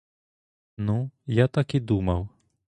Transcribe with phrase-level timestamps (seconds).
[0.77, 2.29] Ну, я так і думав.